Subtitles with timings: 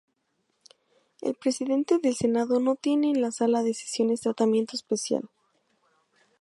[1.21, 5.29] El presidente del Senado no tiene en la sala de sesiones tratamiento especial.